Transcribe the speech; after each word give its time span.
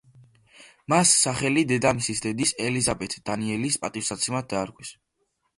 მას 0.93 1.11
სახელი 1.25 1.65
დედამისის 1.73 2.23
დედის, 2.27 2.53
ელიზაბეთ 2.71 3.15
დანიელის 3.31 3.81
პატივსაცემად 3.85 4.53
დაარქვეს. 4.55 4.97